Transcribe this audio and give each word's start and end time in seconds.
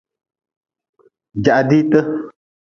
Jaha 1.43 1.63
diite. 1.69 1.99